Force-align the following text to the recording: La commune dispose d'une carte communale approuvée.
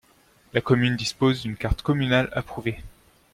La 0.53 0.61
commune 0.61 0.95
dispose 0.95 1.43
d'une 1.43 1.55
carte 1.55 1.83
communale 1.83 2.31
approuvée. 2.33 2.79